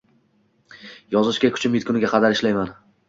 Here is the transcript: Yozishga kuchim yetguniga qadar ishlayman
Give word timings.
Yozishga 1.15 1.51
kuchim 1.59 1.77
yetguniga 1.79 2.11
qadar 2.15 2.37
ishlayman 2.39 2.73